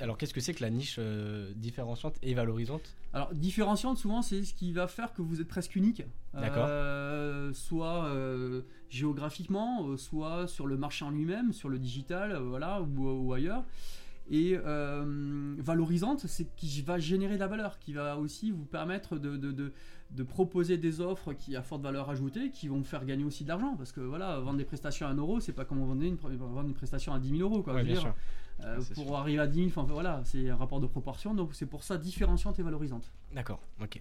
[0.02, 2.96] Alors qu'est-ce que c'est que la niche euh, différenciante et valorisante?
[3.14, 6.04] Alors, différenciante, souvent, c'est ce qui va faire que vous êtes presque unique.
[6.34, 6.66] D'accord.
[6.68, 13.08] Euh, soit euh, géographiquement, soit sur le marché en lui-même, sur le digital, voilà, ou,
[13.10, 13.64] ou ailleurs.
[14.32, 14.56] Et
[15.60, 19.52] valorisante, c'est qui va générer de la valeur, qui va aussi vous permettre de, de,
[19.52, 19.74] de-
[20.12, 23.50] de proposer des offres qui à forte valeur ajoutée, qui vont faire gagner aussi de
[23.50, 23.76] l'argent.
[23.76, 26.62] Parce que voilà, vendre des prestations à 1 euro, c'est pas comme vendre une, vendre
[26.68, 27.64] une prestation à 10 000 euros.
[27.64, 28.02] Quoi, Ouais, bien dire.
[28.04, 28.16] sûr.
[28.62, 29.16] Euh, pour sûr.
[29.16, 31.34] arriver à 10 000, enfin, voilà, c'est un rapport de proportion.
[31.34, 33.12] Donc c'est pour ça différenciante et valorisante.
[33.34, 34.00] D'accord, ok.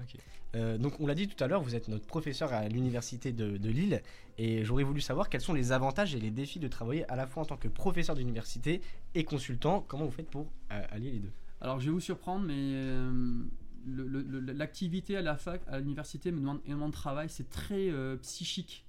[0.54, 3.56] Euh, donc on l'a dit tout à l'heure, vous êtes notre professeur à l'université de,
[3.56, 4.02] de Lille
[4.38, 7.26] et j'aurais voulu savoir quels sont les avantages et les défis de travailler à la
[7.26, 8.82] fois en tant que professeur d'université
[9.14, 9.84] et consultant.
[9.88, 11.32] Comment vous faites pour euh, allier les deux?
[11.60, 13.44] Alors je vais vous surprendre, mais euh,
[13.86, 17.28] l'activité à la fac, à l'université me demande énormément de travail.
[17.28, 18.84] C'est très euh, psychique.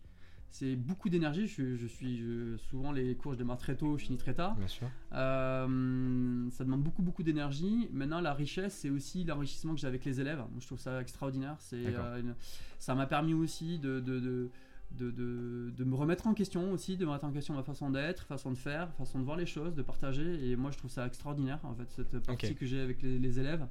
[0.55, 1.47] C'est beaucoup d'énergie.
[1.47, 4.55] Je, je suis je- souvent les cours, je démarre très tôt, je finis très tard.
[4.55, 4.87] Bien sûr.
[5.13, 7.89] Euh, ça demande beaucoup beaucoup d'énergie.
[7.91, 10.37] Maintenant, la richesse, c'est aussi l'enrichissement que j'ai avec les élèves.
[10.37, 11.55] Moi, je trouve ça extraordinaire.
[11.59, 12.35] C'est euh, une-
[12.79, 14.49] ça m'a permis aussi de, de, de,
[14.91, 18.51] de, me remettre en question aussi, de me remettre en question ma façon d'être, façon
[18.51, 20.47] de faire, façon de voir les choses, de partager.
[20.51, 23.39] Et moi, je trouve ça extraordinaire en fait cette partie que j'ai avec les, les
[23.39, 23.65] élèves.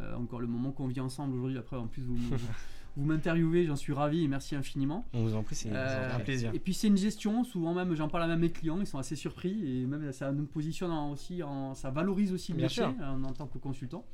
[0.00, 1.58] Euh, encore le moment qu'on vit ensemble aujourd'hui.
[1.58, 2.16] Après, en plus, vous,
[2.96, 5.06] vous m'interviewez, j'en suis ravi et merci infiniment.
[5.14, 6.50] On vous en prie, c'est Euh, un plaisir.
[6.54, 8.98] Et puis c'est une gestion, souvent même j'en parle à même mes clients, ils sont
[8.98, 12.66] assez surpris et même ça nous positionne en- aussi, en, ça valorise aussi le Bien
[12.66, 12.94] métier sûr.
[13.02, 14.04] en, en tant que consultant.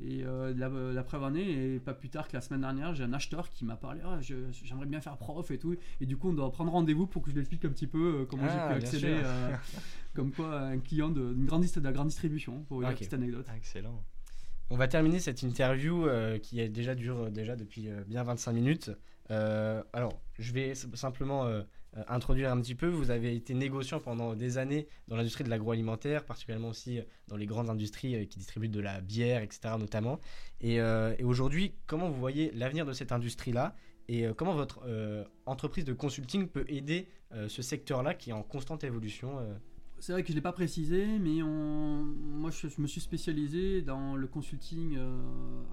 [0.00, 2.94] Et euh, la, la preuve en est, et pas plus tard que la semaine dernière,
[2.94, 5.74] j'ai un acheteur qui m'a parlé, Ah, j'aimerais bien faire prof et tout.
[6.00, 8.20] Et du coup, on doit prendre rendez-vous pour que je lui explique un petit peu
[8.20, 9.56] euh, comment Ah, j'ai pu accéder, euh,
[10.14, 13.46] comme quoi un client de, d'une grande, de la grande distribution, pour une petite anecdote.
[13.56, 14.00] Excellent.
[14.70, 18.22] On va terminer cette interview euh, qui est déjà dure euh, déjà depuis euh, bien
[18.22, 18.90] 25 minutes
[19.30, 21.46] alors, je vais simplement
[22.06, 22.86] introduire un petit peu.
[22.86, 27.44] Vous avez été négociant pendant des années dans l'industrie de l'agroalimentaire, particulièrement aussi dans les
[27.44, 29.74] grandes industries qui distribuent de la bière, etc.
[29.78, 30.18] notamment.
[30.62, 33.76] Et, et aujourd'hui, comment vous voyez l'avenir de cette industrie-là?
[34.08, 34.80] Et comment votre
[35.44, 37.06] entreprise de consulting peut aider
[37.48, 39.40] ce secteur-là qui est en constante évolution
[40.00, 42.04] C'est vrai que je ne l'ai pas précisé, mais on...
[42.04, 45.18] moi je, je me suis spécialisé dans le consulting, euh,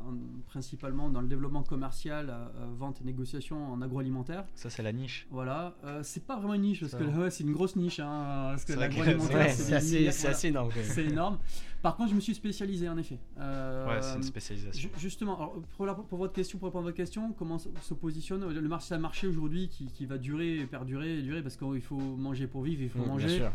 [0.07, 0.15] en-
[0.47, 4.45] principalement dans le développement commercial, euh, euh, vente et négociation en agroalimentaire.
[4.55, 5.27] Ça, c'est la niche.
[5.29, 7.99] Voilà, Euh, c'est pas vraiment une niche parce Ça que ouais, c'est une grosse niche,
[7.99, 10.29] hein, parce que l'agroalimentaire c'est assez, voilà.
[10.35, 10.69] assez énorme.
[10.83, 11.37] C'est énorme.
[11.81, 13.19] Par contre, je me suis spécialisé en effet.
[13.37, 14.89] Ouais, c'est une spécialisation.
[14.89, 17.93] Ju- Justement, alors, pour, la- pour votre question, pour répondre à votre question, comment se
[17.93, 21.99] positionne le marché aujourd'hui qui, qui va durer, et perdurer, et durer parce qu'il faut
[21.99, 23.29] manger pour vivre, il faut Mm, bien manger.
[23.37, 23.51] sûr.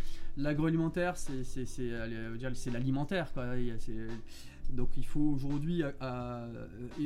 [0.61, 3.33] L'agroalimentaire, c'est l'alimentaire.
[4.70, 5.83] Donc il faut aujourd'hui,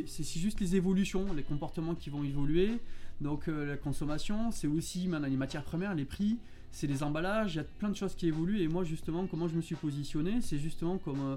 [0.06, 2.80] c'est juste les évolutions, les comportements qui vont évoluer.
[3.20, 6.36] Donc euh, la consommation, c'est aussi maintenant les matières premières, les prix,
[6.72, 8.60] c'est les emballages, il y a plein de choses qui évoluent.
[8.60, 11.36] Et moi justement, comment je me suis positionné, c'est justement comme euh,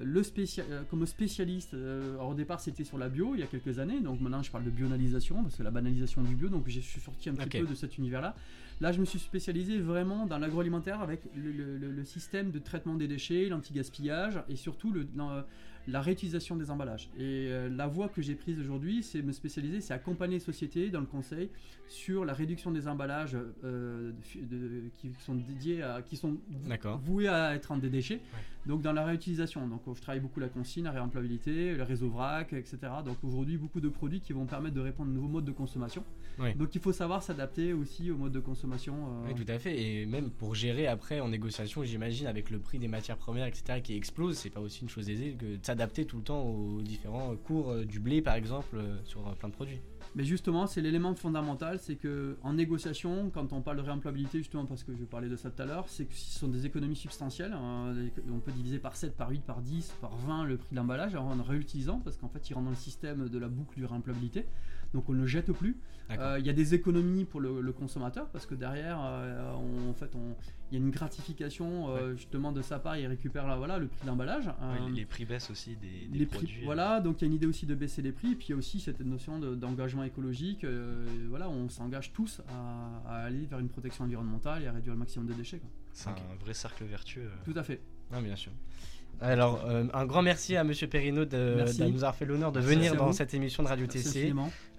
[0.00, 1.74] le euh, comme spécialiste.
[1.74, 4.00] euh, alors, au départ, c'était sur la bio il y a quelques années.
[4.00, 6.48] Donc maintenant, je parle de bionalisation parce que la banalisation du bio.
[6.48, 8.34] Donc je suis sorti un petit peu de cet univers-là.
[8.80, 12.58] Là, je me suis spécialisé vraiment dans l'agroalimentaire avec le, le- le- le système de
[12.60, 15.42] traitement des déchets, l'anti-gaspillage et surtout le, dans, euh,
[15.88, 17.08] la réutilisation des emballages.
[17.16, 20.90] Et euh, la voie que j'ai prise aujourd'hui, c'est me spécialiser, c'est accompagner les sociétés
[20.90, 21.48] dans le conseil
[21.88, 26.36] sur la réduction des emballages euh, de fi- de- qui sont dédiés à, qui sont
[27.02, 28.20] voués à être en des déchets.
[28.66, 29.66] Donc dans la réutilisation.
[29.66, 32.78] Donc je travaille beaucoup la consigne, la réemployabilité, le réseau vrac, etc.
[33.04, 35.52] Donc aujourd'hui beaucoup de produits qui vont permettre de répondre à de nouveaux modes de
[35.52, 36.04] consommation.
[36.54, 38.94] Donc il faut savoir s'adapter aussi au mode de consommation.
[39.24, 39.80] euh, Oui, tout à fait.
[39.82, 43.80] Et même pour gérer après en négociation, j'imagine, avec le prix des matières premières, etc.,
[43.82, 47.34] qui explose, c'est pas aussi une chose aisée que de tout le temps aux différents
[47.36, 49.80] cours euh, du blé, par exemple, euh, sur euh, plein de produits.
[50.14, 54.64] Mais justement, c'est l'élément fondamental, c'est que en négociation, quand on parle de réemployabilité, justement
[54.64, 56.96] parce que je parlais de ça tout à l'heure, c'est que ce sont des économies
[56.96, 57.52] substantielles.
[57.52, 57.94] hein,
[58.32, 61.14] on peut diviser par 7, par 8, par 10, par 20 le prix de l'emballage
[61.14, 64.46] en réutilisant, parce qu'en fait, il rentre dans le système de la boucle du réemployabilité.
[64.94, 65.76] Donc on ne le jette plus.
[66.10, 69.90] Euh, Il y a des économies pour le, le consommateur, parce que derrière, euh, on-
[69.90, 70.10] en fait,
[70.70, 73.88] il y a une gratification euh, justement de sa part, il récupère là, voilà, le
[73.88, 74.46] prix de l'emballage.
[74.46, 76.48] Ouais, les prix baissent aussi des, des les produits.
[76.48, 78.50] prix, voilà, donc il y a une idée aussi de baisser les prix, puis il
[78.52, 80.64] y a aussi cette notion de- d'engagement écologique.
[80.64, 84.94] euh, voilà, on s'engage tous à, à aller vers une protection environnementale et à réduire
[84.94, 85.60] le maximum de déchets.
[85.92, 87.28] C'est un vrai cercle vertueux.
[87.44, 87.82] Tout à fait.
[88.10, 88.52] Ah, bien sûr.
[89.20, 92.74] Alors, euh, un grand merci à Monsieur Perrino de, nous avoir fait l'honneur de Merci
[92.74, 93.12] venir dans vous.
[93.12, 94.34] cette émission de Radio Merci TC.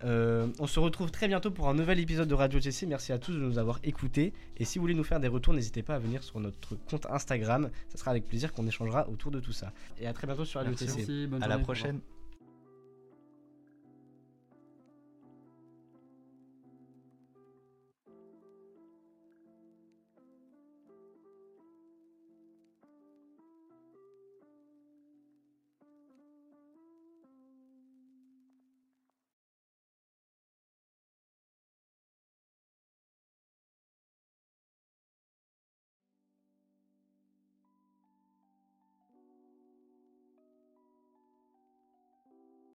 [0.05, 2.85] Euh, on se retrouve très bientôt pour un nouvel épisode de Radio TC.
[2.87, 4.33] Merci à tous de nous avoir écoutés.
[4.57, 7.05] Et si vous voulez nous faire des retours, n'hésitez pas à venir sur notre compte
[7.09, 7.69] Instagram.
[7.89, 9.73] Ça sera avec plaisir qu'on échangera autour de tout ça.
[9.99, 10.85] Et à très bientôt sur Radio Merci.
[10.85, 10.97] TC.
[10.97, 11.99] Merci, bonne À la prochaine.